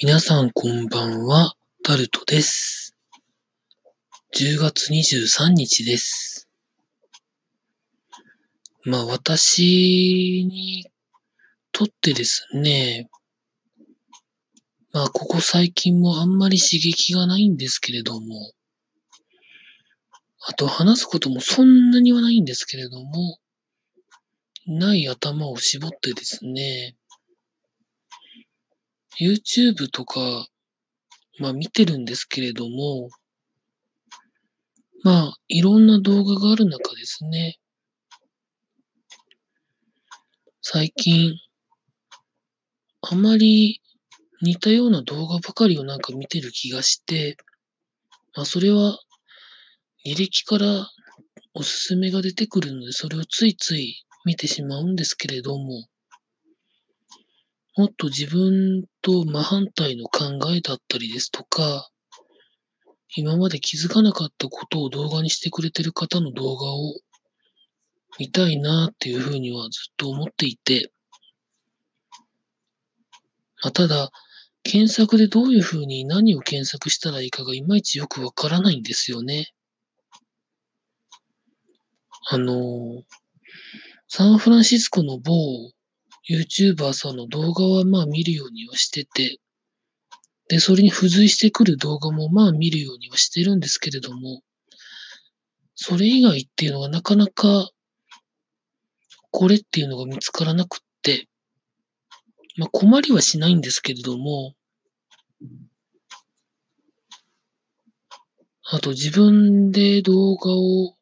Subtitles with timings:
[0.00, 2.94] 皆さんこんばんは、タルトです。
[4.32, 6.48] 10月23日です。
[8.84, 10.88] まあ私に
[11.72, 13.10] とってですね、
[14.92, 18.52] まあここ最近もあんまり刺激がないんですけれども、
[20.46, 23.40] あと話すこともそんなにはないんですけれども、
[24.64, 26.94] ない頭を絞ってですね、
[29.20, 30.46] YouTube とか、
[31.40, 33.10] まあ見てるんですけれども、
[35.02, 37.58] まあいろんな動画がある中ですね、
[40.62, 41.34] 最近、
[43.00, 43.80] あまり
[44.42, 47.36] 似たような動画ばかりをなんか見てる気がして、
[48.36, 48.98] まあそれは
[50.06, 50.88] 履歴から
[51.54, 55.86] おすすめが出てくるので、それをついつい見てしまうんですけれども、
[57.78, 61.88] もっと自分と真反対の考えだったりですとか、
[63.14, 66.96] 今まで気づかなかったことを動画にしてくれてる方の動画を
[68.18, 70.90] 見たいなっていうふうにはずっと思っていて、
[73.62, 74.10] まあ、ただ、
[74.64, 79.52] 検索でどういうふうに何を検索したらいいかがいまいちよくわからないんですよね。
[82.28, 83.04] あの、
[84.08, 85.70] サンフランシスコの某
[86.28, 89.38] YouTuber さんの動画はまあ見るようにはしてて、
[90.48, 94.42] で、それに付随してくる動画もまあ見るようにはしてるんですけれども、
[95.74, 97.70] それ以外っていうのがなかなか、
[99.30, 101.28] これっていうのが見つからなくって、
[102.56, 104.54] まあ困りはしないんですけれども、
[108.70, 110.94] あと自分で動画を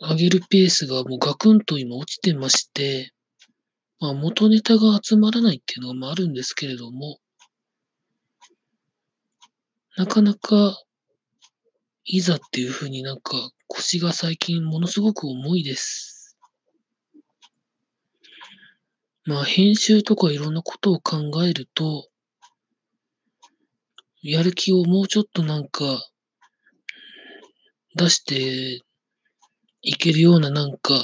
[0.00, 3.12] 上げるペースがもうガクンと今落ちてまして、
[4.00, 7.18] まあ元ネタが集まらないっていうのがまああるんですけれども、
[9.96, 10.80] なかなか
[12.04, 16.38] いざっていうふうになんか腰が最近ものすごく重いです。
[19.24, 22.08] まあ編集とかいろんなことを考えると、
[24.22, 25.84] やる気をもうちょっとなんか
[27.96, 28.80] 出して
[29.82, 30.94] いけるようななんか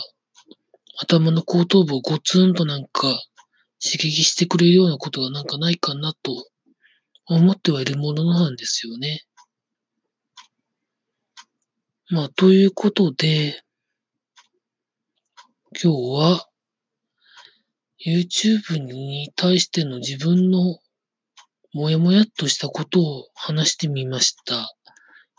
[1.01, 3.03] 頭の後頭部をゴツンとなんか
[3.83, 6.47] 刺激してくれるようなことがなんかないかなと
[7.27, 9.25] 思ってはいるものなんですよね。
[12.11, 13.63] まあ、ということで、
[15.83, 16.49] 今日は
[18.07, 20.79] YouTube に対しての自分の
[21.73, 24.77] もやもやっとしたことを話してみました。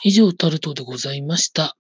[0.03, 1.77] 以上、タルトでございました。